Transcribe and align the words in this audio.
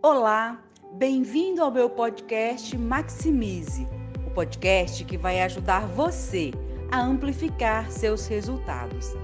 Olá, 0.00 0.62
bem-vindo 0.92 1.60
ao 1.60 1.72
meu 1.72 1.90
podcast 1.90 2.78
Maximize, 2.78 3.84
o 4.24 4.30
podcast 4.30 5.04
que 5.04 5.18
vai 5.18 5.40
ajudar 5.40 5.88
você 5.88 6.52
a 6.92 7.00
amplificar 7.00 7.90
seus 7.90 8.28
resultados. 8.28 9.14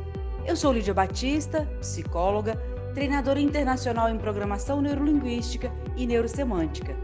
Eu 0.45 0.57
sou 0.57 0.73
Lídia 0.73 0.93
Batista, 0.93 1.65
psicóloga, 1.79 2.57
treinadora 2.93 3.41
internacional 3.41 4.11
em 4.11 4.19
programação 4.19 4.83
neurolinguística 4.83 5.71
e 5.97 6.09
neurosemântica. 6.09 6.97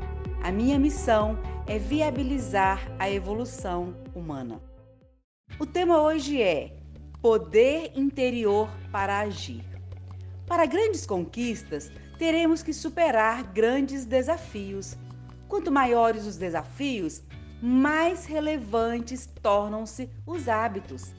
A 0.43 0.51
minha 0.51 0.77
missão 0.77 1.39
é 1.69 1.79
viabilizar 1.79 2.91
a 2.99 3.09
evolução 3.09 3.95
humana. 4.17 4.61
O 5.61 5.65
tema 5.65 6.03
hoje 6.03 6.43
é 6.43 6.77
Poder 7.23 7.93
interior 7.95 8.69
para 8.91 9.21
agir. 9.21 9.65
Para 10.45 10.67
grandes 10.67 11.07
conquistas, 11.07 11.93
teremos 12.21 12.63
que 12.63 12.75
superar 12.75 13.43
grandes 13.45 14.05
desafios. 14.05 14.95
Quanto 15.49 15.73
maiores 15.73 16.27
os 16.27 16.37
desafios, 16.37 17.23
mais 17.63 18.27
relevantes 18.27 19.25
tornam-se 19.43 20.11
os 20.27 20.47
hábitos. 20.47 21.15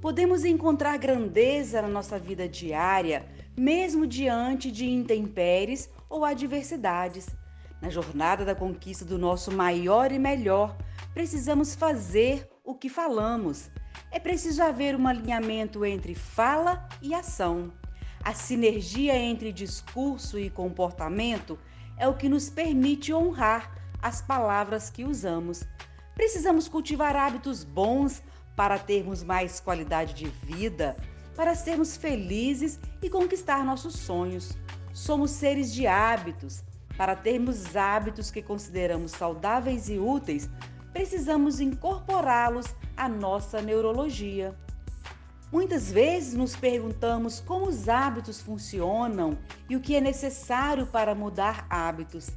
Podemos 0.00 0.44
encontrar 0.44 0.96
grandeza 0.98 1.82
na 1.82 1.88
nossa 1.88 2.16
vida 2.16 2.48
diária, 2.48 3.26
mesmo 3.58 4.06
diante 4.06 4.70
de 4.70 4.88
intempéries 4.88 5.90
ou 6.08 6.24
adversidades. 6.24 7.26
Na 7.82 7.90
jornada 7.90 8.44
da 8.44 8.54
conquista 8.54 9.04
do 9.04 9.18
nosso 9.18 9.50
maior 9.50 10.12
e 10.12 10.18
melhor, 10.20 10.76
precisamos 11.12 11.74
fazer 11.74 12.48
o 12.62 12.76
que 12.76 12.88
falamos. 12.88 13.68
É 14.12 14.20
preciso 14.20 14.62
haver 14.62 14.94
um 14.94 15.08
alinhamento 15.08 15.84
entre 15.84 16.14
fala 16.14 16.88
e 17.02 17.12
ação. 17.12 17.72
A 18.22 18.34
sinergia 18.34 19.16
entre 19.16 19.50
discurso 19.50 20.38
e 20.38 20.50
comportamento 20.50 21.58
é 21.96 22.06
o 22.06 22.14
que 22.14 22.28
nos 22.28 22.50
permite 22.50 23.14
honrar 23.14 23.74
as 24.02 24.20
palavras 24.20 24.90
que 24.90 25.04
usamos. 25.04 25.64
Precisamos 26.14 26.68
cultivar 26.68 27.16
hábitos 27.16 27.64
bons 27.64 28.22
para 28.54 28.78
termos 28.78 29.22
mais 29.22 29.58
qualidade 29.58 30.12
de 30.12 30.28
vida, 30.44 30.96
para 31.34 31.54
sermos 31.54 31.96
felizes 31.96 32.78
e 33.02 33.08
conquistar 33.08 33.64
nossos 33.64 33.94
sonhos. 33.94 34.52
Somos 34.92 35.30
seres 35.30 35.72
de 35.72 35.86
hábitos. 35.86 36.62
Para 36.98 37.16
termos 37.16 37.74
hábitos 37.74 38.30
que 38.30 38.42
consideramos 38.42 39.12
saudáveis 39.12 39.88
e 39.88 39.98
úteis, 39.98 40.50
precisamos 40.92 41.58
incorporá-los 41.58 42.66
à 42.94 43.08
nossa 43.08 43.62
neurologia. 43.62 44.54
Muitas 45.52 45.90
vezes 45.90 46.34
nos 46.34 46.54
perguntamos 46.54 47.40
como 47.40 47.66
os 47.66 47.88
hábitos 47.88 48.40
funcionam 48.40 49.36
e 49.68 49.74
o 49.74 49.80
que 49.80 49.96
é 49.96 50.00
necessário 50.00 50.86
para 50.86 51.12
mudar 51.12 51.66
hábitos. 51.68 52.28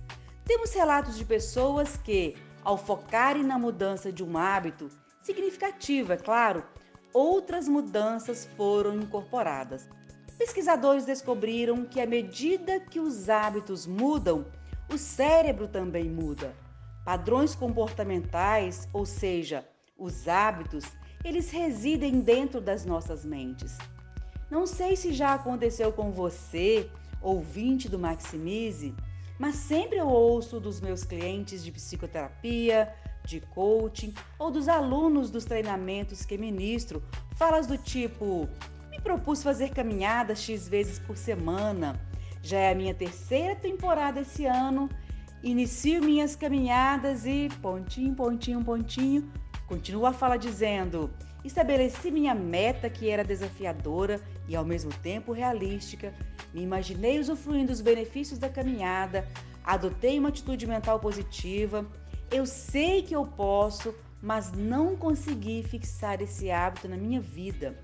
Temos 0.44 0.73
relatos 0.73 1.16
de 1.16 1.23
pessoas 1.23 1.95
que, 1.95 2.36
ao 2.64 2.75
focarem 2.75 3.44
na 3.44 3.59
mudança 3.59 4.11
de 4.11 4.23
um 4.23 4.36
hábito, 4.36 4.89
significativo, 5.22 6.11
é 6.11 6.17
claro, 6.17 6.64
outras 7.14 7.67
mudanças 7.67 8.50
foram 8.58 8.95
incorporadas. 8.95 9.88
Pesquisadores 10.39 11.05
descobriram 11.05 11.86
que 11.86 12.02
à 12.02 12.08
medida 12.08 12.80
que 12.80 13.00
os 13.00 13.30
hábitos 13.30 13.86
mudam, 13.86 14.48
o 14.92 14.98
cérebro 14.98 15.67
também 15.67 16.09
muda. 16.09 16.55
Padrões 17.05 17.53
comportamentais, 17.53 18.88
ou 18.92 19.05
seja, 19.05 19.64
os 19.95 20.27
hábitos, 20.27 20.83
eles 21.24 21.50
residem 21.52 22.20
dentro 22.20 22.60
das 22.60 22.86
nossas 22.86 23.24
mentes. 23.24 23.78
Não 24.50 24.68
sei 24.68 24.96
se 24.96 25.14
já 25.14 25.34
aconteceu 25.34 25.92
com 25.92 26.12
você, 26.12 26.90
ouvinte 27.22 27.88
do 27.88 27.98
Maximize, 27.98 28.94
mas 29.40 29.56
sempre 29.56 29.98
eu 29.98 30.08
ouço 30.08 30.60
dos 30.60 30.80
meus 30.80 31.04
clientes 31.04 31.64
de 31.64 31.72
psicoterapia, 31.72 32.94
de 33.26 33.40
coaching 33.40 34.14
ou 34.38 34.52
dos 34.52 34.68
alunos 34.68 35.32
dos 35.32 35.46
treinamentos 35.46 36.26
que 36.26 36.38
ministro 36.38 37.02
falas 37.36 37.66
do 37.66 37.78
tipo: 37.78 38.48
me 38.92 39.00
propus 39.00 39.42
fazer 39.42 39.70
caminhadas 39.70 40.42
X 40.42 40.67
vezes 40.67 41.00
por 41.00 41.17
semana. 41.17 42.00
Já 42.42 42.58
é 42.58 42.72
a 42.72 42.76
minha 42.76 42.94
terceira 42.94 43.56
temporada 43.56 44.22
esse 44.22 44.45
ano. 44.45 44.89
Inicio 45.42 46.02
minhas 46.02 46.36
caminhadas 46.36 47.26
e 47.26 47.50
pontinho, 47.62 48.14
pontinho, 48.16 48.64
pontinho, 48.64 49.30
Continua 49.68 50.10
a 50.10 50.14
fala 50.14 50.38
dizendo: 50.38 51.10
Estabeleci 51.44 52.10
minha 52.10 52.34
meta 52.34 52.90
que 52.90 53.10
era 53.10 53.24
desafiadora 53.24 54.22
e 54.48 54.56
ao 54.56 54.64
mesmo 54.64 54.92
tempo 55.02 55.32
realística. 55.32 56.14
Me 56.54 56.62
imaginei 56.62 57.20
usufruindo 57.20 57.68
dos 57.68 57.82
benefícios 57.82 58.40
da 58.40 58.50
caminhada, 58.50 59.28
adotei 59.64 60.20
uma 60.20 60.30
atitude 60.30 60.66
mental 60.68 61.00
positiva. 61.00 61.86
Eu 62.32 62.46
sei 62.46 63.02
que 63.02 63.16
eu 63.16 63.26
posso, 63.26 63.94
mas 64.22 64.52
não 64.52 64.96
consegui 64.96 65.64
fixar 65.64 66.22
esse 66.22 66.50
hábito 66.50 66.88
na 66.88 66.98
minha 66.98 67.20
vida. 67.20 67.78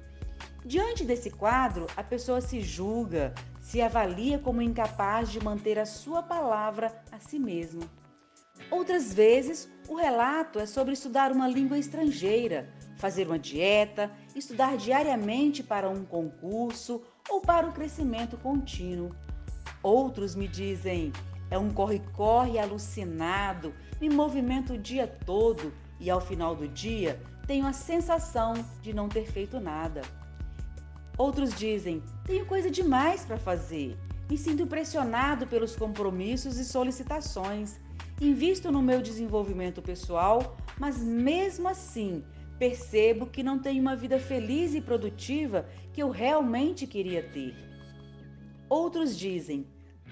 Diante 0.66 1.04
desse 1.04 1.30
quadro, 1.30 1.88
a 1.96 2.04
pessoa 2.04 2.42
se 2.42 2.62
julga, 2.62 3.34
se 3.62 3.82
avalia 3.82 4.40
como 4.40 4.62
incapaz 4.62 5.30
de 5.32 5.44
manter 5.44 5.78
a 5.80 5.86
sua 5.86 6.24
palavra 6.24 6.94
a 7.12 7.20
si 7.20 7.40
mesma. 7.40 7.82
Outras 8.72 9.14
vezes, 9.14 9.70
o 9.88 9.96
relato 9.96 10.60
é 10.60 10.66
sobre 10.66 10.94
estudar 10.94 11.32
uma 11.32 11.48
língua 11.48 11.78
estrangeira, 11.78 12.70
fazer 12.98 13.26
uma 13.26 13.40
dieta, 13.40 14.12
estudar 14.36 14.78
diariamente 14.78 15.64
para 15.64 15.90
um 15.90 16.06
concurso 16.06 17.02
ou 17.28 17.42
para 17.42 17.68
o 17.68 17.74
crescimento 17.74 18.38
contínuo. 18.38 19.16
Outros 19.82 20.36
me 20.36 20.48
dizem: 20.48 21.12
é 21.50 21.58
um 21.58 21.72
corre-corre 21.72 22.60
alucinado, 22.60 23.74
me 24.00 24.10
movimento 24.10 24.74
o 24.74 24.78
dia 24.78 25.08
todo 25.08 25.74
e 26.00 26.10
ao 26.10 26.22
final 26.22 26.56
do 26.56 26.68
dia 26.68 27.20
tenho 27.48 27.66
a 27.66 27.74
sensação 27.74 28.54
de 28.82 28.94
não 28.94 29.10
ter 29.10 29.26
feito 29.26 29.60
nada. 29.60 30.02
Outros 31.18 31.54
dizem: 31.56 32.04
tenho 32.26 32.46
coisa 32.46 32.70
demais 32.70 33.26
para 33.26 33.38
fazer, 33.38 33.98
me 34.30 34.38
sinto 34.38 34.68
pressionado 34.68 35.48
pelos 35.48 35.76
compromissos 35.76 36.58
e 36.58 36.66
solicitações 36.66 37.80
Invisto 38.22 38.70
no 38.70 38.82
meu 38.82 39.02
desenvolvimento 39.02 39.82
pessoal, 39.82 40.58
mas 40.78 40.98
mesmo 41.02 41.70
assim 41.70 42.22
percebo 42.58 43.26
que 43.26 43.42
não 43.42 43.58
tenho 43.58 43.82
uma 43.82 43.96
vida 43.96 44.20
feliz 44.20 44.76
e 44.76 44.82
produtiva 44.82 45.66
que 45.94 46.04
eu 46.04 46.10
realmente 46.10 46.86
queria 46.86 47.24
ter. 47.24 47.56
Outros 48.68 49.18
dizem, 49.18 49.66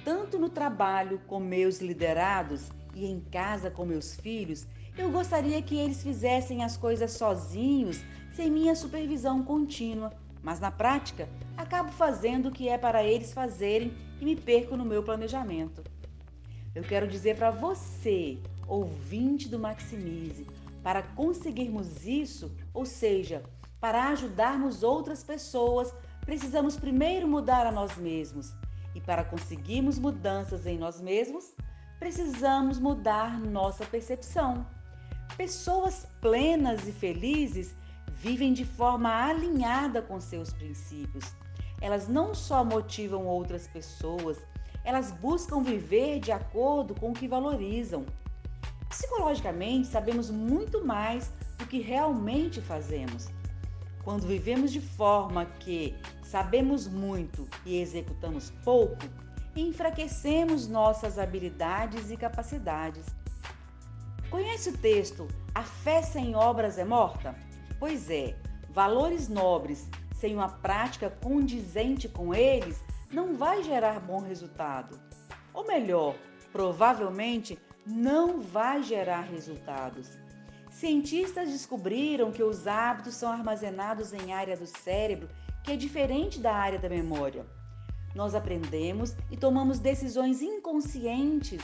tanto 0.05 0.39
no 0.39 0.47
trabalho 0.47 1.19
com 1.27 1.37
meus 1.37 1.81
liderados 1.81 2.69
e 2.95 3.05
em 3.05 3.19
casa 3.19 3.69
com 3.69 3.85
meus 3.85 4.15
filhos, 4.15 4.65
eu 4.97 5.11
gostaria 5.11 5.61
que 5.61 5.77
eles 5.77 6.01
fizessem 6.01 6.63
as 6.63 6.77
coisas 6.77 7.11
sozinhos, 7.11 7.99
sem 8.31 8.49
minha 8.49 8.73
supervisão 8.73 9.43
contínua, 9.43 10.13
mas 10.41 10.61
na 10.61 10.71
prática 10.71 11.27
acabo 11.57 11.91
fazendo 11.91 12.47
o 12.47 12.51
que 12.53 12.69
é 12.69 12.77
para 12.77 13.03
eles 13.03 13.33
fazerem 13.33 13.91
e 14.21 14.23
me 14.23 14.35
perco 14.37 14.77
no 14.77 14.85
meu 14.85 15.03
planejamento. 15.03 15.83
Eu 16.77 16.83
quero 16.83 17.07
dizer 17.07 17.35
para 17.37 17.49
você, 17.49 18.37
ouvinte 18.67 19.49
do 19.49 19.57
Maximize, 19.57 20.45
para 20.83 21.01
conseguirmos 21.01 22.05
isso, 22.05 22.55
ou 22.71 22.85
seja, 22.85 23.41
para 23.79 24.09
ajudarmos 24.09 24.83
outras 24.83 25.23
pessoas, 25.23 25.91
precisamos 26.21 26.77
primeiro 26.77 27.27
mudar 27.27 27.65
a 27.65 27.71
nós 27.71 27.97
mesmos. 27.97 28.53
E 28.93 29.01
para 29.01 29.23
conseguirmos 29.23 29.97
mudanças 29.97 30.67
em 30.67 30.77
nós 30.77 31.01
mesmos, 31.01 31.55
precisamos 31.97 32.77
mudar 32.77 33.39
nossa 33.39 33.83
percepção. 33.83 34.63
Pessoas 35.35 36.05
plenas 36.21 36.87
e 36.87 36.91
felizes 36.91 37.73
vivem 38.09 38.53
de 38.53 38.65
forma 38.65 39.09
alinhada 39.09 39.99
com 39.99 40.21
seus 40.21 40.53
princípios. 40.53 41.25
Elas 41.81 42.07
não 42.07 42.35
só 42.35 42.63
motivam 42.63 43.25
outras 43.25 43.67
pessoas, 43.67 44.37
elas 44.87 45.11
buscam 45.11 45.61
viver 45.61 46.21
de 46.21 46.31
acordo 46.31 46.95
com 46.95 47.09
o 47.09 47.13
que 47.13 47.27
valorizam. 47.27 48.05
Psicologicamente, 48.87 49.85
sabemos 49.85 50.29
muito 50.29 50.85
mais 50.85 51.29
do 51.57 51.67
que 51.67 51.81
realmente 51.81 52.61
fazemos. 52.61 53.27
Quando 54.01 54.25
vivemos 54.25 54.71
de 54.71 54.79
forma 54.79 55.45
que 55.59 55.93
sabemos 56.23 56.87
muito 56.87 57.45
e 57.65 57.81
executamos 57.81 58.49
pouco, 58.63 59.03
enfraquecemos 59.57 60.69
nossas 60.69 61.19
habilidades 61.19 62.09
e 62.09 62.15
capacidades. 62.15 63.07
Conhece 64.29 64.69
o 64.69 64.77
texto 64.77 65.27
A 65.53 65.63
fé 65.63 66.01
sem 66.01 66.33
obras 66.33 66.77
é 66.77 66.85
morta? 66.85 67.35
Pois 67.77 68.09
é, 68.09 68.37
valores 68.69 69.27
nobres 69.27 69.89
sem 70.15 70.33
uma 70.33 70.47
prática 70.47 71.09
condizente 71.09 72.07
com 72.07 72.33
eles 72.33 72.86
não 73.11 73.35
vai 73.35 73.63
gerar 73.63 73.99
bom 73.99 74.19
resultado. 74.21 74.99
Ou 75.53 75.65
melhor, 75.65 76.15
provavelmente 76.51 77.57
não 77.85 78.41
vai 78.41 78.83
gerar 78.83 79.21
resultados. 79.21 80.09
Cientistas 80.69 81.49
descobriram 81.49 82.31
que 82.31 82.43
os 82.43 82.67
hábitos 82.67 83.15
são 83.15 83.31
armazenados 83.31 84.13
em 84.13 84.33
área 84.33 84.55
do 84.55 84.67
cérebro 84.67 85.29
que 85.63 85.71
é 85.71 85.75
diferente 85.75 86.39
da 86.39 86.53
área 86.53 86.79
da 86.79 86.87
memória. 86.89 87.45
nós 88.15 88.33
aprendemos 88.33 89.15
e 89.29 89.37
tomamos 89.37 89.79
decisões 89.79 90.41
inconscientes 90.41 91.61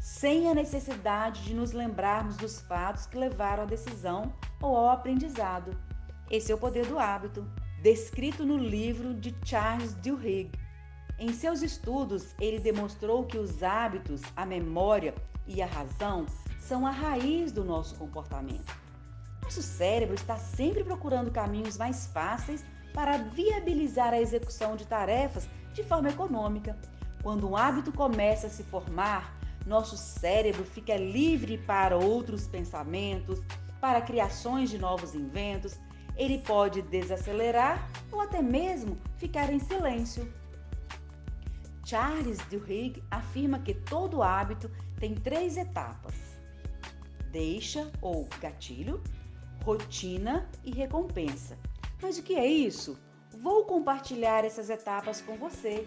sem 0.00 0.48
a 0.48 0.54
necessidade 0.54 1.44
de 1.44 1.52
nos 1.52 1.72
lembrarmos 1.72 2.36
dos 2.38 2.60
fatos 2.62 3.06
que 3.06 3.18
levaram 3.18 3.64
à 3.64 3.66
decisão 3.66 4.32
ou 4.62 4.74
ao 4.74 4.88
aprendizado. 4.88 5.76
Esse 6.30 6.52
é 6.52 6.54
o 6.54 6.58
poder 6.58 6.86
do 6.86 6.98
hábito, 6.98 7.46
descrito 7.82 8.46
no 8.46 8.56
livro 8.56 9.12
de 9.12 9.34
Charles 9.44 9.92
Duhigg. 9.94 10.50
Em 11.20 11.34
seus 11.34 11.60
estudos, 11.60 12.34
ele 12.40 12.58
demonstrou 12.58 13.26
que 13.26 13.36
os 13.36 13.62
hábitos, 13.62 14.22
a 14.34 14.46
memória 14.46 15.14
e 15.46 15.60
a 15.60 15.66
razão 15.66 16.24
são 16.58 16.86
a 16.86 16.90
raiz 16.90 17.52
do 17.52 17.62
nosso 17.62 17.94
comportamento. 17.96 18.74
Nosso 19.42 19.62
cérebro 19.62 20.14
está 20.14 20.38
sempre 20.38 20.82
procurando 20.82 21.30
caminhos 21.30 21.76
mais 21.76 22.06
fáceis 22.06 22.64
para 22.94 23.18
viabilizar 23.18 24.14
a 24.14 24.20
execução 24.20 24.76
de 24.76 24.86
tarefas 24.86 25.46
de 25.74 25.84
forma 25.84 26.08
econômica. 26.08 26.74
Quando 27.22 27.46
um 27.46 27.54
hábito 27.54 27.92
começa 27.92 28.46
a 28.46 28.50
se 28.50 28.62
formar, 28.62 29.38
nosso 29.66 29.98
cérebro 29.98 30.64
fica 30.64 30.96
livre 30.96 31.58
para 31.58 31.98
outros 31.98 32.46
pensamentos, 32.46 33.42
para 33.78 34.00
criações 34.00 34.70
de 34.70 34.78
novos 34.78 35.14
inventos. 35.14 35.78
Ele 36.16 36.38
pode 36.38 36.80
desacelerar 36.80 37.90
ou 38.10 38.22
até 38.22 38.40
mesmo 38.40 38.96
ficar 39.18 39.52
em 39.52 39.58
silêncio. 39.58 40.39
Charles 41.90 42.38
Duhigg 42.48 43.02
afirma 43.10 43.58
que 43.58 43.74
todo 43.74 44.22
hábito 44.22 44.70
tem 45.00 45.12
três 45.12 45.56
etapas: 45.56 46.14
deixa 47.32 47.90
ou 48.00 48.28
gatilho, 48.40 49.02
rotina 49.64 50.48
e 50.62 50.70
recompensa. 50.70 51.58
Mas 52.00 52.16
o 52.16 52.22
que 52.22 52.36
é 52.36 52.46
isso? 52.46 52.96
Vou 53.42 53.64
compartilhar 53.64 54.44
essas 54.44 54.70
etapas 54.70 55.20
com 55.20 55.36
você. 55.36 55.84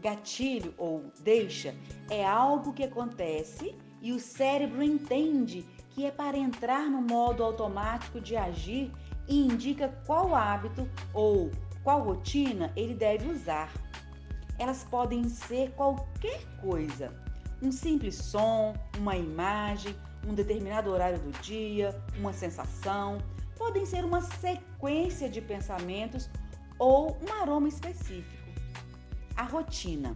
Gatilho 0.00 0.74
ou 0.76 1.12
deixa 1.20 1.76
é 2.10 2.26
algo 2.26 2.72
que 2.72 2.82
acontece 2.82 3.78
e 4.02 4.12
o 4.12 4.18
cérebro 4.18 4.82
entende 4.82 5.64
que 5.90 6.06
é 6.06 6.10
para 6.10 6.36
entrar 6.36 6.90
no 6.90 7.00
modo 7.00 7.44
automático 7.44 8.20
de 8.20 8.34
agir 8.34 8.90
e 9.28 9.46
indica 9.46 9.96
qual 10.04 10.34
hábito 10.34 10.90
ou 11.14 11.52
qual 11.84 12.02
rotina 12.02 12.72
ele 12.74 12.94
deve 12.94 13.28
usar. 13.28 13.72
Elas 14.60 14.84
podem 14.84 15.26
ser 15.26 15.70
qualquer 15.70 16.44
coisa: 16.60 17.10
um 17.62 17.72
simples 17.72 18.14
som, 18.14 18.74
uma 18.98 19.16
imagem, 19.16 19.96
um 20.28 20.34
determinado 20.34 20.90
horário 20.90 21.18
do 21.18 21.30
dia, 21.40 21.98
uma 22.18 22.34
sensação, 22.34 23.16
podem 23.56 23.86
ser 23.86 24.04
uma 24.04 24.20
sequência 24.20 25.30
de 25.30 25.40
pensamentos 25.40 26.28
ou 26.78 27.16
um 27.22 27.32
aroma 27.40 27.68
específico. 27.68 28.52
A 29.34 29.44
rotina. 29.44 30.14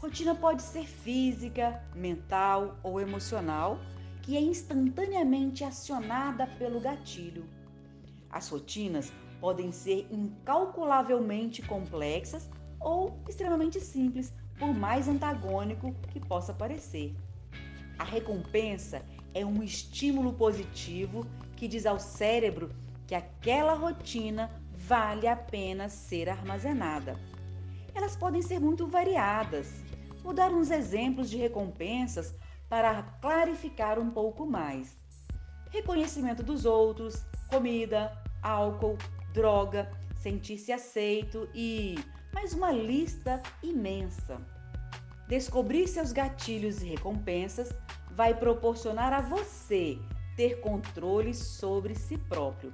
Rotina 0.00 0.34
pode 0.34 0.62
ser 0.62 0.84
física, 0.84 1.80
mental 1.94 2.76
ou 2.82 3.00
emocional, 3.00 3.78
que 4.22 4.36
é 4.36 4.40
instantaneamente 4.40 5.62
acionada 5.62 6.44
pelo 6.58 6.80
gatilho. 6.80 7.44
As 8.30 8.48
rotinas 8.48 9.12
podem 9.40 9.70
ser 9.70 10.08
incalculavelmente 10.10 11.62
complexas 11.62 12.50
ou 12.80 13.22
extremamente 13.28 13.80
simples, 13.80 14.32
por 14.58 14.74
mais 14.74 15.08
antagônico 15.08 15.92
que 16.12 16.20
possa 16.20 16.52
parecer. 16.52 17.14
A 17.98 18.04
recompensa 18.04 19.02
é 19.34 19.44
um 19.44 19.62
estímulo 19.62 20.32
positivo 20.32 21.26
que 21.56 21.68
diz 21.68 21.86
ao 21.86 21.98
cérebro 21.98 22.70
que 23.06 23.14
aquela 23.14 23.74
rotina 23.74 24.50
vale 24.72 25.26
a 25.26 25.36
pena 25.36 25.88
ser 25.88 26.28
armazenada. 26.28 27.18
Elas 27.94 28.16
podem 28.16 28.40
ser 28.40 28.58
muito 28.58 28.86
variadas. 28.86 29.68
Vou 30.22 30.32
dar 30.32 30.50
uns 30.52 30.70
exemplos 30.70 31.28
de 31.28 31.36
recompensas 31.36 32.34
para 32.68 33.02
clarificar 33.20 33.98
um 33.98 34.10
pouco 34.10 34.46
mais. 34.46 34.96
Reconhecimento 35.70 36.42
dos 36.42 36.64
outros, 36.64 37.24
comida, 37.48 38.16
álcool, 38.42 38.96
droga, 39.32 39.90
sentir-se 40.14 40.72
aceito 40.72 41.48
e 41.54 41.96
mais 42.32 42.54
uma 42.54 42.70
lista 42.70 43.42
imensa. 43.62 44.40
Descobrir 45.28 45.86
seus 45.86 46.12
gatilhos 46.12 46.82
e 46.82 46.86
recompensas 46.86 47.72
vai 48.10 48.34
proporcionar 48.34 49.12
a 49.12 49.20
você 49.20 49.98
ter 50.36 50.60
controle 50.60 51.34
sobre 51.34 51.94
si 51.94 52.16
próprio, 52.16 52.72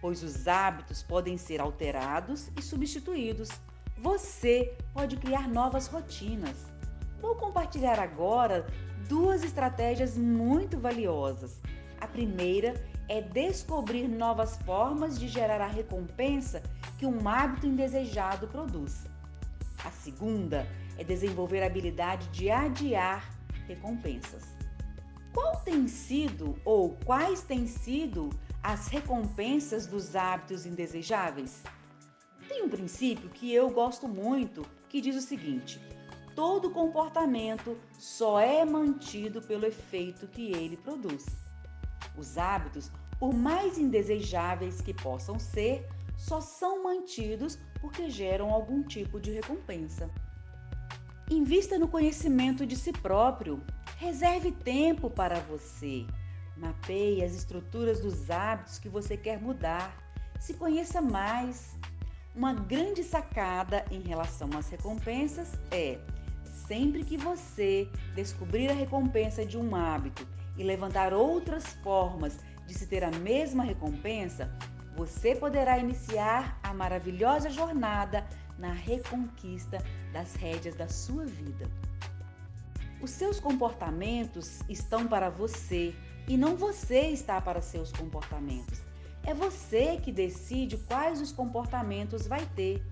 pois 0.00 0.22
os 0.22 0.48
hábitos 0.48 1.02
podem 1.02 1.36
ser 1.36 1.60
alterados 1.60 2.50
e 2.56 2.62
substituídos. 2.62 3.48
Você 3.98 4.76
pode 4.92 5.16
criar 5.16 5.48
novas 5.48 5.86
rotinas. 5.86 6.66
Vou 7.20 7.36
compartilhar 7.36 8.00
agora 8.00 8.66
duas 9.08 9.44
estratégias 9.44 10.16
muito 10.16 10.78
valiosas. 10.78 11.60
A 12.00 12.06
primeira 12.06 12.74
é 13.08 13.20
descobrir 13.20 14.08
novas 14.08 14.56
formas 14.62 15.18
de 15.18 15.28
gerar 15.28 15.60
a 15.60 15.66
recompensa 15.66 16.62
que 17.02 17.06
um 17.06 17.28
hábito 17.28 17.66
indesejado 17.66 18.46
produz. 18.46 19.08
A 19.84 19.90
segunda 19.90 20.68
é 20.96 21.02
desenvolver 21.02 21.60
a 21.60 21.66
habilidade 21.66 22.28
de 22.28 22.48
adiar 22.48 23.28
recompensas. 23.66 24.54
Qual 25.34 25.56
tem 25.64 25.88
sido 25.88 26.54
ou 26.64 26.96
quais 27.04 27.42
têm 27.42 27.66
sido 27.66 28.30
as 28.62 28.86
recompensas 28.86 29.84
dos 29.84 30.14
hábitos 30.14 30.64
indesejáveis? 30.64 31.64
Tem 32.46 32.62
um 32.62 32.68
princípio 32.68 33.28
que 33.30 33.52
eu 33.52 33.68
gosto 33.68 34.06
muito 34.06 34.64
que 34.88 35.00
diz 35.00 35.16
o 35.16 35.26
seguinte: 35.26 35.80
todo 36.36 36.70
comportamento 36.70 37.76
só 37.98 38.38
é 38.38 38.64
mantido 38.64 39.42
pelo 39.42 39.66
efeito 39.66 40.28
que 40.28 40.52
ele 40.52 40.76
produz. 40.76 41.26
Os 42.16 42.38
hábitos, 42.38 42.92
por 43.18 43.34
mais 43.34 43.76
indesejáveis 43.76 44.80
que 44.80 44.94
possam 44.94 45.36
ser, 45.36 45.84
só 46.22 46.40
são 46.40 46.84
mantidos 46.84 47.58
porque 47.80 48.08
geram 48.08 48.50
algum 48.50 48.82
tipo 48.82 49.20
de 49.20 49.32
recompensa. 49.32 50.08
Invista 51.28 51.78
no 51.78 51.88
conhecimento 51.88 52.64
de 52.64 52.76
si 52.76 52.92
próprio. 52.92 53.60
Reserve 53.96 54.52
tempo 54.52 55.10
para 55.10 55.40
você. 55.40 56.06
Mapeie 56.56 57.24
as 57.24 57.34
estruturas 57.34 58.00
dos 58.00 58.30
hábitos 58.30 58.78
que 58.78 58.88
você 58.88 59.16
quer 59.16 59.40
mudar. 59.40 59.96
Se 60.38 60.54
conheça 60.54 61.00
mais. 61.00 61.76
Uma 62.36 62.54
grande 62.54 63.02
sacada 63.02 63.84
em 63.90 64.00
relação 64.00 64.48
às 64.56 64.68
recompensas 64.68 65.58
é: 65.72 65.98
sempre 66.44 67.04
que 67.04 67.16
você 67.16 67.88
descobrir 68.14 68.70
a 68.70 68.74
recompensa 68.74 69.44
de 69.44 69.58
um 69.58 69.74
hábito 69.74 70.26
e 70.56 70.62
levantar 70.62 71.12
outras 71.12 71.66
formas 71.82 72.38
de 72.66 72.74
se 72.74 72.86
ter 72.86 73.02
a 73.02 73.10
mesma 73.10 73.64
recompensa, 73.64 74.50
você 74.94 75.34
poderá 75.34 75.78
iniciar 75.78 76.58
a 76.62 76.74
maravilhosa 76.74 77.50
jornada 77.50 78.26
na 78.58 78.72
reconquista 78.72 79.78
das 80.12 80.34
rédeas 80.34 80.74
da 80.74 80.88
sua 80.88 81.24
vida. 81.24 81.68
Os 83.00 83.10
seus 83.10 83.40
comportamentos 83.40 84.60
estão 84.68 85.08
para 85.08 85.28
você 85.28 85.94
e 86.28 86.36
não 86.36 86.56
você 86.56 87.08
está 87.08 87.40
para 87.40 87.60
seus 87.60 87.90
comportamentos. 87.90 88.80
É 89.24 89.34
você 89.34 89.98
que 90.02 90.12
decide 90.12 90.76
quais 90.76 91.20
os 91.20 91.32
comportamentos 91.32 92.26
vai 92.26 92.44
ter. 92.54 92.82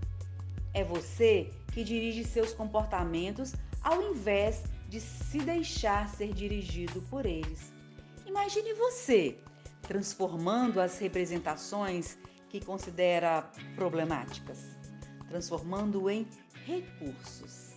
É 0.72 0.82
você 0.82 1.50
que 1.72 1.84
dirige 1.84 2.24
seus 2.24 2.52
comportamentos 2.52 3.54
ao 3.82 4.02
invés 4.02 4.64
de 4.88 5.00
se 5.00 5.38
deixar 5.38 6.08
ser 6.08 6.32
dirigido 6.32 7.00
por 7.02 7.24
eles. 7.24 7.72
Imagine 8.26 8.74
você 8.74 9.38
transformando 9.90 10.80
as 10.80 11.00
representações 11.00 12.16
que 12.48 12.64
considera 12.64 13.50
problemáticas 13.74 14.78
transformando 15.28 16.08
em 16.08 16.28
recursos. 16.64 17.70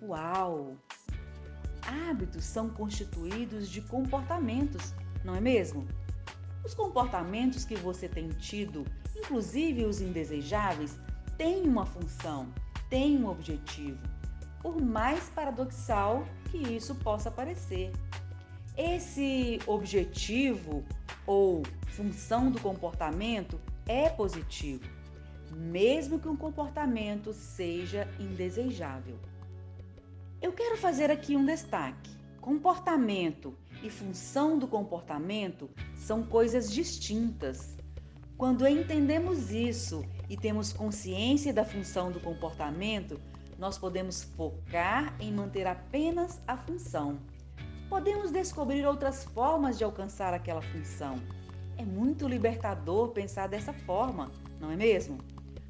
Uau! 0.00 0.74
Hábitos 2.08 2.46
são 2.46 2.70
constituídos 2.70 3.68
de 3.68 3.82
comportamentos, 3.82 4.94
não 5.22 5.34
é 5.34 5.40
mesmo? 5.42 5.86
Os 6.64 6.72
comportamentos 6.72 7.66
que 7.66 7.76
você 7.76 8.08
tem 8.08 8.30
tido, 8.30 8.86
inclusive 9.14 9.84
os 9.84 10.00
indesejáveis, 10.00 10.98
têm 11.36 11.64
uma 11.64 11.84
função, 11.84 12.50
têm 12.88 13.18
um 13.18 13.28
objetivo, 13.28 13.98
por 14.62 14.80
mais 14.80 15.28
paradoxal 15.28 16.24
que 16.50 16.56
isso 16.56 16.94
possa 16.94 17.30
parecer. 17.30 17.92
Esse 18.74 19.58
objetivo 19.66 20.82
ou 21.26 21.62
função 21.88 22.50
do 22.50 22.60
comportamento 22.60 23.60
é 23.86 24.08
positivo 24.08 25.02
mesmo 25.56 26.18
que 26.18 26.28
um 26.28 26.36
comportamento 26.36 27.32
seja 27.32 28.08
indesejável. 28.18 29.18
Eu 30.40 30.52
quero 30.52 30.76
fazer 30.76 31.10
aqui 31.10 31.36
um 31.36 31.44
destaque. 31.44 32.10
Comportamento 32.40 33.54
e 33.82 33.88
função 33.88 34.58
do 34.58 34.66
comportamento 34.66 35.70
são 35.94 36.24
coisas 36.24 36.72
distintas. 36.72 37.76
Quando 38.36 38.66
entendemos 38.66 39.52
isso 39.52 40.04
e 40.28 40.36
temos 40.36 40.72
consciência 40.72 41.52
da 41.52 41.64
função 41.64 42.10
do 42.10 42.18
comportamento, 42.18 43.20
nós 43.56 43.78
podemos 43.78 44.24
focar 44.24 45.14
em 45.20 45.32
manter 45.32 45.66
apenas 45.66 46.40
a 46.48 46.56
função. 46.56 47.20
Podemos 47.92 48.30
descobrir 48.30 48.86
outras 48.86 49.22
formas 49.22 49.76
de 49.76 49.84
alcançar 49.84 50.32
aquela 50.32 50.62
função. 50.62 51.20
É 51.76 51.84
muito 51.84 52.26
libertador 52.26 53.10
pensar 53.10 53.48
dessa 53.48 53.70
forma, 53.70 54.32
não 54.58 54.70
é 54.70 54.76
mesmo? 54.76 55.18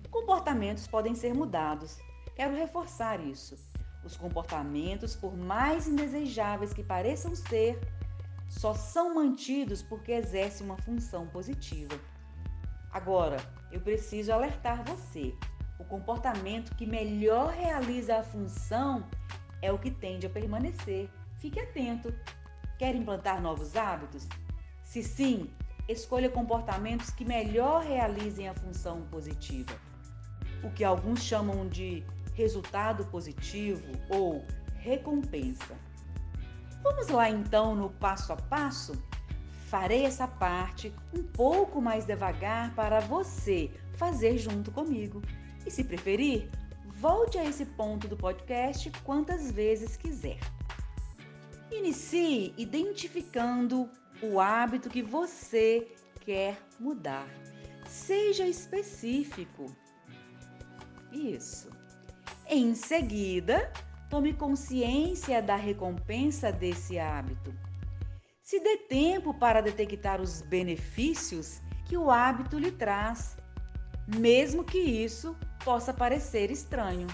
Comportamentos 0.08 0.86
podem 0.86 1.16
ser 1.16 1.34
mudados. 1.34 1.98
Quero 2.36 2.54
reforçar 2.54 3.18
isso. 3.18 3.56
Os 4.04 4.16
comportamentos, 4.16 5.16
por 5.16 5.36
mais 5.36 5.88
indesejáveis 5.88 6.72
que 6.72 6.84
pareçam 6.84 7.34
ser, 7.34 7.80
só 8.48 8.72
são 8.72 9.16
mantidos 9.16 9.82
porque 9.82 10.12
exercem 10.12 10.64
uma 10.64 10.76
função 10.76 11.26
positiva. 11.26 11.98
Agora, 12.92 13.38
eu 13.72 13.80
preciso 13.80 14.32
alertar 14.32 14.84
você. 14.84 15.34
O 15.76 15.84
comportamento 15.84 16.76
que 16.76 16.86
melhor 16.86 17.52
realiza 17.52 18.18
a 18.18 18.22
função 18.22 19.04
é 19.60 19.72
o 19.72 19.78
que 19.78 19.90
tende 19.90 20.24
a 20.24 20.30
permanecer. 20.30 21.10
Fique 21.42 21.58
atento. 21.58 22.14
Quer 22.78 22.94
implantar 22.94 23.42
novos 23.42 23.74
hábitos? 23.74 24.28
Se 24.84 25.02
sim, 25.02 25.50
escolha 25.88 26.30
comportamentos 26.30 27.10
que 27.10 27.24
melhor 27.24 27.82
realizem 27.82 28.48
a 28.48 28.54
função 28.54 29.02
positiva. 29.10 29.76
O 30.62 30.70
que 30.70 30.84
alguns 30.84 31.20
chamam 31.20 31.66
de 31.68 32.04
resultado 32.34 33.04
positivo 33.06 33.82
ou 34.08 34.46
recompensa. 34.78 35.76
Vamos 36.80 37.08
lá 37.08 37.28
então 37.28 37.74
no 37.74 37.90
passo 37.90 38.32
a 38.32 38.36
passo? 38.36 38.92
Farei 39.66 40.06
essa 40.06 40.28
parte 40.28 40.94
um 41.12 41.24
pouco 41.24 41.82
mais 41.82 42.04
devagar 42.04 42.72
para 42.76 43.00
você 43.00 43.68
fazer 43.94 44.38
junto 44.38 44.70
comigo. 44.70 45.20
E 45.66 45.72
se 45.72 45.82
preferir, 45.82 46.48
volte 46.86 47.36
a 47.36 47.44
esse 47.44 47.66
ponto 47.66 48.06
do 48.06 48.16
podcast 48.16 48.92
quantas 49.04 49.50
vezes 49.50 49.96
quiser. 49.96 50.38
Inicie 51.72 52.52
identificando 52.58 53.88
o 54.22 54.38
hábito 54.38 54.90
que 54.90 55.02
você 55.02 55.88
quer 56.20 56.58
mudar. 56.78 57.26
Seja 57.88 58.46
específico. 58.46 59.74
Isso. 61.10 61.70
Em 62.46 62.74
seguida, 62.74 63.72
tome 64.10 64.34
consciência 64.34 65.40
da 65.40 65.56
recompensa 65.56 66.52
desse 66.52 66.98
hábito. 66.98 67.54
Se 68.42 68.60
dê 68.60 68.76
tempo 68.76 69.32
para 69.32 69.62
detectar 69.62 70.20
os 70.20 70.42
benefícios 70.42 71.62
que 71.86 71.96
o 71.96 72.10
hábito 72.10 72.58
lhe 72.58 72.70
traz, 72.70 73.36
mesmo 74.06 74.62
que 74.62 74.78
isso 74.78 75.34
possa 75.64 75.94
parecer 75.94 76.50
estranho. 76.50 77.06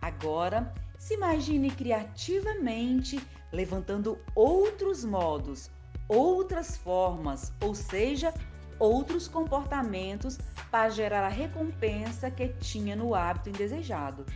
Agora, 0.00 0.72
se 1.06 1.14
imagine 1.14 1.70
criativamente 1.70 3.24
levantando 3.52 4.18
outros 4.34 5.04
modos, 5.04 5.70
outras 6.08 6.76
formas, 6.76 7.52
ou 7.60 7.76
seja, 7.76 8.34
outros 8.76 9.28
comportamentos 9.28 10.36
para 10.68 10.90
gerar 10.90 11.22
a 11.22 11.28
recompensa 11.28 12.28
que 12.28 12.48
tinha 12.48 12.96
no 12.96 13.14
hábito 13.14 13.50
indesejado. 13.50 14.26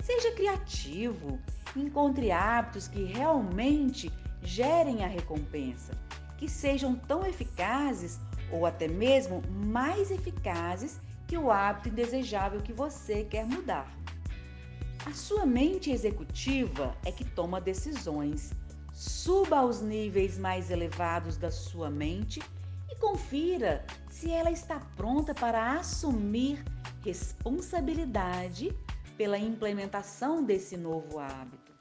Seja 0.00 0.30
criativo, 0.30 1.40
encontre 1.74 2.30
hábitos 2.30 2.86
que 2.86 3.02
realmente 3.02 4.08
gerem 4.44 5.04
a 5.04 5.08
recompensa, 5.08 5.92
que 6.38 6.48
sejam 6.48 6.94
tão 6.94 7.26
eficazes 7.26 8.20
ou 8.52 8.64
até 8.64 8.86
mesmo 8.86 9.42
mais 9.50 10.12
eficazes 10.12 11.00
que 11.26 11.36
o 11.36 11.50
hábito 11.50 11.88
indesejável 11.88 12.60
que 12.60 12.72
você 12.72 13.24
quer 13.24 13.44
mudar. 13.44 13.92
A 15.06 15.12
sua 15.12 15.44
mente 15.44 15.90
executiva 15.90 16.96
é 17.04 17.10
que 17.10 17.24
toma 17.24 17.60
decisões. 17.60 18.52
Suba 18.92 19.58
aos 19.58 19.80
níveis 19.80 20.38
mais 20.38 20.70
elevados 20.70 21.36
da 21.36 21.50
sua 21.50 21.90
mente 21.90 22.40
e 22.90 22.94
confira 22.96 23.84
se 24.10 24.30
ela 24.30 24.50
está 24.50 24.78
pronta 24.96 25.34
para 25.34 25.78
assumir 25.78 26.64
responsabilidade 27.04 28.76
pela 29.16 29.38
implementação 29.38 30.44
desse 30.44 30.76
novo 30.76 31.18
hábito. 31.18 31.72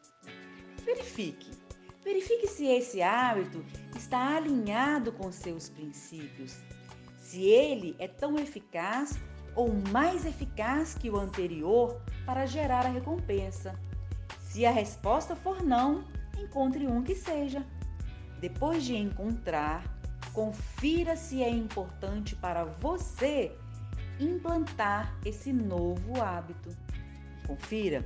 Verifique 0.84 1.62
Verifique 2.04 2.48
se 2.48 2.66
esse 2.66 3.02
hábito 3.02 3.64
está 3.96 4.36
alinhado 4.36 5.12
com 5.12 5.32
seus 5.32 5.70
princípios, 5.70 6.58
se 7.20 7.44
ele 7.44 7.96
é 8.00 8.08
tão 8.08 8.40
eficaz 8.40 9.20
ou 9.56 9.74
mais 9.92 10.26
eficaz 10.26 10.94
que 10.94 11.10
o 11.10 11.18
anterior 11.18 12.02
para 12.26 12.46
gerar 12.46 12.86
a 12.86 12.90
recompensa. 12.90 13.76
Se 14.40 14.66
a 14.66 14.72
resposta 14.72 15.36
for 15.36 15.64
não, 15.64 16.04
encontre 16.38 16.88
um 16.88 17.04
que 17.04 17.16
seja. 17.16 17.66
Depois 18.40 18.84
de 18.84 18.96
encontrar, 18.96 19.84
confira 20.34 21.16
se 21.16 21.44
é 21.44 21.50
importante 21.50 22.36
para 22.36 22.66
você 22.66 23.56
implantar 24.20 25.14
esse 25.26 25.52
novo 25.52 26.22
hábito. 26.22 26.76
Confira 27.46 28.04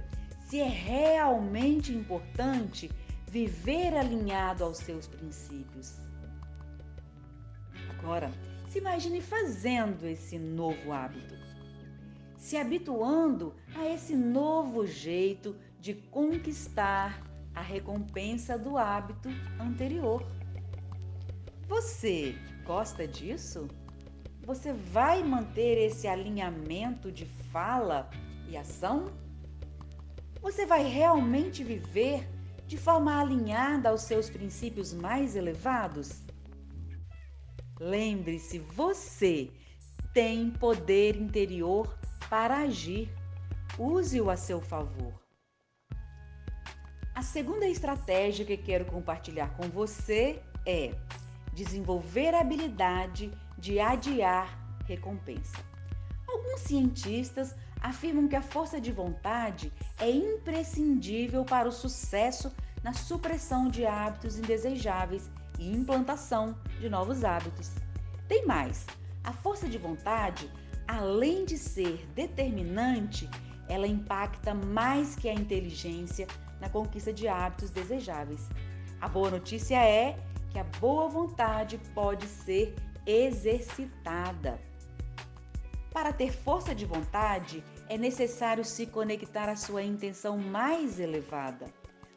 se 0.47 0.59
é 0.59 0.67
realmente 0.67 1.93
importante 1.93 2.89
viver 3.29 3.95
alinhado 3.95 4.63
aos 4.63 4.77
seus 4.77 5.07
princípios. 5.07 5.95
Agora, 7.89 8.31
se 8.75 8.79
imagine 8.79 9.21
fazendo 9.21 10.05
esse 10.05 10.37
novo 10.37 10.91
hábito, 10.91 11.33
se 12.37 12.57
habituando 12.57 13.55
a 13.73 13.87
esse 13.87 14.13
novo 14.13 14.85
jeito 14.85 15.55
de 15.79 15.93
conquistar 15.93 17.23
a 17.53 17.61
recompensa 17.61 18.57
do 18.57 18.77
hábito 18.77 19.29
anterior. 19.61 20.27
Você 21.69 22.35
gosta 22.65 23.07
disso? 23.07 23.69
Você 24.43 24.73
vai 24.73 25.23
manter 25.23 25.77
esse 25.77 26.05
alinhamento 26.05 27.09
de 27.09 27.25
fala 27.25 28.09
e 28.49 28.57
ação? 28.57 29.05
Você 30.41 30.65
vai 30.65 30.83
realmente 30.83 31.63
viver 31.63 32.27
de 32.67 32.77
forma 32.77 33.21
alinhada 33.21 33.87
aos 33.87 34.01
seus 34.01 34.29
princípios 34.29 34.93
mais 34.93 35.33
elevados? 35.33 36.24
Lembre-se, 37.79 38.59
você 38.59 39.51
tem 40.13 40.49
poder 40.49 41.17
interior 41.17 41.97
para 42.29 42.59
agir. 42.59 43.09
Use-o 43.77 44.29
a 44.29 44.37
seu 44.37 44.61
favor. 44.61 45.13
A 47.13 47.21
segunda 47.21 47.67
estratégia 47.67 48.45
que 48.45 48.55
quero 48.55 48.85
compartilhar 48.85 49.55
com 49.57 49.69
você 49.69 50.41
é 50.65 50.95
desenvolver 51.53 52.33
a 52.33 52.39
habilidade 52.39 53.31
de 53.57 53.79
adiar 53.79 54.57
recompensa. 54.85 55.57
Alguns 56.27 56.61
cientistas 56.61 57.55
afirmam 57.81 58.27
que 58.27 58.35
a 58.35 58.41
força 58.41 58.79
de 58.79 58.91
vontade 58.91 59.71
é 59.99 60.09
imprescindível 60.09 61.43
para 61.43 61.67
o 61.67 61.73
sucesso 61.73 62.53
na 62.83 62.93
supressão 62.93 63.69
de 63.69 63.85
hábitos 63.85 64.37
indesejáveis 64.37 65.29
e 65.59 65.71
implantação 65.71 66.57
de 66.79 66.89
novos 66.89 67.23
hábitos. 67.23 67.71
Tem 68.27 68.45
mais: 68.45 68.85
a 69.23 69.33
força 69.33 69.67
de 69.67 69.77
vontade, 69.77 70.51
além 70.87 71.45
de 71.45 71.57
ser 71.57 72.05
determinante, 72.13 73.29
ela 73.67 73.87
impacta 73.87 74.53
mais 74.53 75.15
que 75.15 75.27
a 75.27 75.33
inteligência 75.33 76.27
na 76.59 76.69
conquista 76.69 77.11
de 77.11 77.27
hábitos 77.27 77.69
desejáveis. 77.69 78.47
A 79.01 79.07
boa 79.07 79.29
notícia 79.29 79.83
é 79.83 80.17
que 80.51 80.59
a 80.59 80.63
boa 80.79 81.07
vontade 81.09 81.79
pode 81.93 82.25
ser 82.27 82.75
exercitada. 83.05 84.59
Para 85.91 86.11
ter 86.11 86.31
força 86.31 86.75
de 86.75 86.85
vontade, 86.85 87.63
é 87.87 87.97
necessário 87.97 88.65
se 88.65 88.85
conectar 88.85 89.47
à 89.49 89.55
sua 89.55 89.83
intenção 89.83 90.37
mais 90.37 90.99
elevada. 90.99 91.67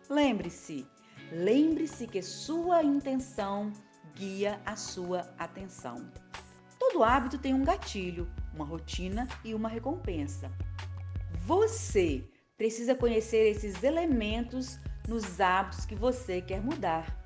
Lembre-se, 0.09 0.87
lembre-se 1.33 2.07
que 2.07 2.23
sua 2.23 2.83
intenção 2.83 3.73
guia 4.15 4.61
a 4.65 4.77
sua 4.77 5.33
atenção. 5.39 6.11
Todo 6.79 7.05
hábito 7.05 7.39
tem 7.39 7.55
um 7.55 7.65
gatilho, 7.65 8.29
uma 8.55 8.65
rotina 8.65 9.29
e 9.45 9.55
uma 9.55 9.69
recompensa. 9.69 10.51
Você 11.47 12.25
precisa 12.57 12.95
conhecer 12.95 13.51
esses 13.51 13.83
elementos 13.83 14.79
nos 15.07 15.41
hábitos 15.41 15.87
que 15.87 15.95
você 15.95 16.41
quer 16.41 16.61
mudar. 16.61 17.17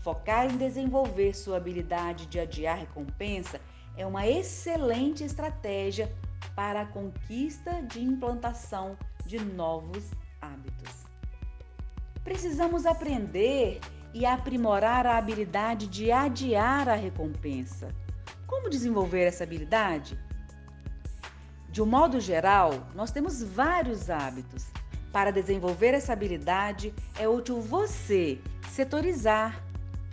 Focar 0.00 0.46
em 0.46 0.56
desenvolver 0.56 1.34
sua 1.34 1.56
habilidade 1.56 2.26
de 2.26 2.40
adiar 2.40 2.78
recompensa 2.78 3.60
é 3.96 4.06
uma 4.06 4.26
excelente 4.26 5.24
estratégia 5.24 6.10
para 6.54 6.82
a 6.82 6.86
conquista 6.86 7.82
de 7.82 8.00
implantação 8.00 8.96
de 9.26 9.38
novos 9.38 10.10
hábitos. 10.40 11.07
Precisamos 12.28 12.84
aprender 12.84 13.80
e 14.12 14.26
aprimorar 14.26 15.06
a 15.06 15.16
habilidade 15.16 15.86
de 15.86 16.12
adiar 16.12 16.86
a 16.86 16.94
recompensa. 16.94 17.88
Como 18.46 18.68
desenvolver 18.68 19.22
essa 19.22 19.44
habilidade? 19.44 20.20
De 21.70 21.80
um 21.80 21.86
modo 21.86 22.20
geral, 22.20 22.86
nós 22.94 23.10
temos 23.10 23.42
vários 23.42 24.10
hábitos, 24.10 24.66
Para 25.10 25.32
desenvolver 25.32 25.94
essa 25.94 26.12
habilidade, 26.12 26.92
é 27.18 27.26
útil 27.26 27.62
você 27.62 28.38
setorizar, 28.70 29.64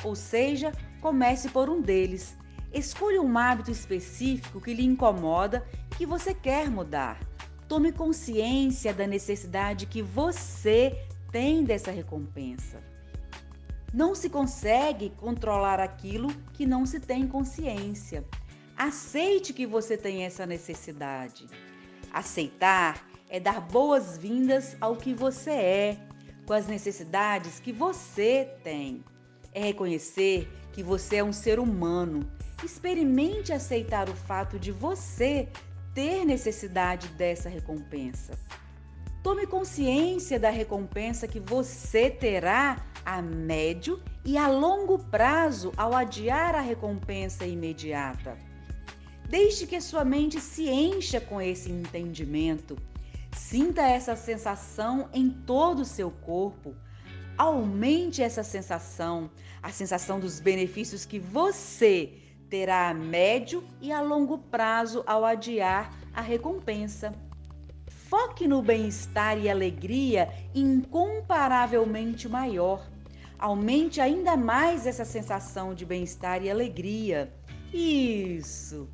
ou 0.01 0.15
seja, 0.15 0.72
comece 1.01 1.50
por 1.50 1.69
um 1.69 1.81
deles. 1.81 2.38
Escolha 2.72 3.22
um 3.22 3.38
hábito 3.38 3.72
específico 3.72 4.62
que 4.62 4.74
lhe 4.74 4.86
incomoda 4.86 5.67
e 5.91 5.95
que 5.98 6.05
você 6.05 6.34
quer 6.34 6.72
mudar. 6.72 7.19
Tome 7.67 7.91
consciência 7.91 8.93
da 8.93 9.05
necessidade 9.05 9.86
que 9.86 10.01
você 10.01 10.98
tem 11.36 11.65
dessa 11.65 11.92
recompensa. 11.92 12.82
Não 13.94 14.15
se 14.15 14.30
consegue 14.30 15.10
controlar 15.18 15.82
aquilo 15.82 16.30
que 16.54 16.65
não 16.65 16.86
se 16.86 16.98
tem 16.98 17.27
consciência. 17.27 18.24
Aceite 18.77 19.51
que 19.51 19.68
você 19.68 19.98
tem 19.98 20.24
essa 20.24 20.46
necessidade. 20.46 21.46
Aceitar 22.10 23.06
é 23.30 23.38
dar 23.38 23.60
boas-vindas 23.60 24.77
ao 24.80 24.96
que 24.96 25.13
você 25.13 25.51
é, 25.51 25.98
com 26.46 26.54
as 26.54 26.68
necessidades 26.68 27.60
que 27.60 27.74
você 27.74 28.50
tem. 28.63 29.04
É 29.54 29.60
reconhecer 29.60 30.50
que 30.72 30.82
você 30.82 31.18
é 31.18 31.24
um 31.24 31.34
ser 31.34 31.60
humano. 31.60 32.32
Experimente 32.63 33.51
aceitar 33.51 34.08
o 34.08 34.15
fato 34.15 34.58
de 34.58 34.72
você 34.72 35.50
ter 35.94 36.24
necessidade 36.24 37.10
dessa 37.10 37.50
recompensa. 37.50 38.39
Tome 39.25 39.48
consciência 39.48 40.39
da 40.39 40.51
recompensa 40.51 41.27
que 41.27 41.39
você 41.39 42.12
terá 42.12 42.86
a 43.03 43.24
médio 43.24 44.00
e 44.24 44.38
a 44.38 44.48
longo 44.48 45.00
prazo 45.00 45.72
ao 45.75 45.96
adiar 45.96 46.53
a 46.53 46.62
recompensa 46.62 47.44
imediata. 47.44 48.38
Deixe 49.27 49.65
que 49.65 49.82
sua 49.82 50.05
mente 50.05 50.39
se 50.39 50.70
encha 50.70 51.20
com 51.20 51.41
esse 51.41 51.72
entendimento. 51.72 52.77
Sinta 53.36 53.82
essa 53.82 54.15
sensação 54.15 55.10
em 55.12 55.32
todo 55.32 55.79
o 55.79 55.86
seu 55.86 56.12
corpo. 56.12 56.75
Aumente 57.36 58.22
essa 58.22 58.44
sensação, 58.44 59.32
a 59.63 59.72
sensação 59.72 60.20
dos 60.20 60.39
benefícios 60.39 61.03
que 61.03 61.17
você 61.17 62.13
terá 62.48 62.89
a 62.89 62.94
médio 62.94 63.63
e 63.82 63.91
a 63.91 64.01
longo 64.01 64.38
prazo 64.38 65.03
ao 65.08 65.25
adiar 65.25 65.91
a 66.13 66.22
recompensa. 66.22 67.12
Foque 68.17 68.48
no 68.48 68.62
bem-estar 68.62 69.38
e 69.38 69.50
alegria 69.50 70.29
incomparavelmente 70.55 72.29
maior. 72.29 72.89
Aumente 73.38 74.00
ainda 74.00 74.38
mais 74.38 74.88
essa 74.88 75.03
sensação 75.03 75.75
de 75.75 75.86
bem-estar 75.86 76.41
e 76.41 76.50
alegria. 76.50 77.29
Isso! 77.74 78.88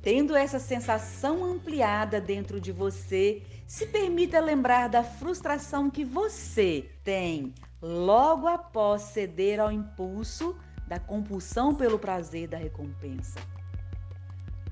Tendo 0.00 0.36
essa 0.36 0.60
sensação 0.60 1.44
ampliada 1.44 2.20
dentro 2.20 2.60
de 2.60 2.70
você, 2.70 3.42
se 3.66 3.84
permita 3.88 4.38
lembrar 4.38 4.88
da 4.88 5.02
frustração 5.02 5.90
que 5.90 6.04
você 6.04 6.88
tem 7.02 7.52
logo 7.82 8.46
após 8.46 9.02
ceder 9.02 9.58
ao 9.58 9.72
impulso 9.72 10.56
da 10.86 11.00
compulsão 11.00 11.74
pelo 11.74 11.98
prazer 11.98 12.46
da 12.46 12.56
recompensa. 12.56 13.40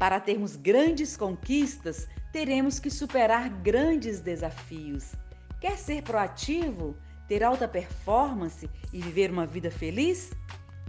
Para 0.04 0.20
termos 0.20 0.54
grandes 0.54 1.16
conquistas, 1.16 2.06
teremos 2.30 2.78
que 2.78 2.90
superar 2.90 3.48
grandes 3.48 4.20
desafios. 4.20 5.14
Quer 5.58 5.78
ser 5.78 6.02
proativo, 6.02 6.94
ter 7.26 7.42
alta 7.42 7.66
performance 7.66 8.68
e 8.92 9.00
viver 9.00 9.30
uma 9.30 9.46
vida 9.46 9.70
feliz? 9.70 10.30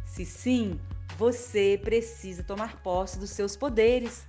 Se 0.05 0.25
sim, 0.25 0.77
você 1.17 1.79
precisa 1.81 2.43
tomar 2.43 2.81
posse 2.81 3.17
dos 3.17 3.29
seus 3.29 3.55
poderes 3.55 4.27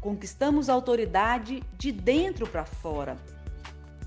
Conquistamos 0.00 0.68
autoridade 0.68 1.60
de 1.76 1.90
dentro 1.90 2.46
para 2.46 2.64
fora. 2.64 3.16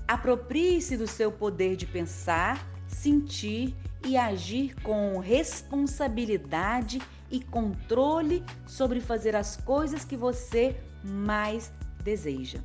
Aproprie-se 0.08 0.96
do 0.96 1.06
seu 1.06 1.30
poder 1.30 1.76
de 1.76 1.84
pensar, 1.84 2.66
sentir 2.88 3.76
e 4.02 4.16
agir 4.16 4.74
com 4.82 5.18
responsabilidade 5.18 7.02
e 7.34 7.40
controle 7.40 8.44
sobre 8.66 9.00
fazer 9.00 9.34
as 9.34 9.56
coisas 9.56 10.04
que 10.04 10.16
você 10.16 10.76
mais 11.02 11.72
deseja. 12.02 12.60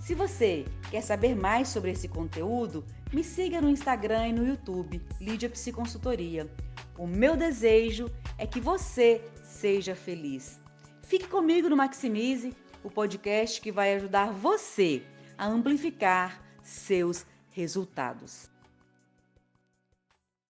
Se 0.00 0.14
você 0.14 0.64
quer 0.90 1.02
saber 1.02 1.36
mais 1.36 1.68
sobre 1.68 1.92
esse 1.92 2.08
conteúdo, 2.08 2.84
me 3.12 3.22
siga 3.22 3.60
no 3.60 3.68
Instagram 3.68 4.28
e 4.28 4.32
no 4.32 4.46
YouTube, 4.46 5.00
Lídia 5.20 5.48
Psiconsultoria. 5.48 6.50
O 6.98 7.06
meu 7.06 7.36
desejo 7.36 8.10
é 8.36 8.46
que 8.46 8.60
você 8.60 9.22
seja 9.44 9.94
feliz. 9.94 10.60
Fique 11.02 11.28
comigo 11.28 11.68
no 11.68 11.76
Maximize, 11.76 12.56
o 12.82 12.90
podcast 12.90 13.60
que 13.60 13.70
vai 13.70 13.94
ajudar 13.94 14.32
você 14.32 15.02
a 15.36 15.46
amplificar 15.46 16.42
seus 16.62 17.24
resultados. 17.50 18.50